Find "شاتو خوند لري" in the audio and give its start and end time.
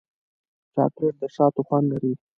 1.35-2.11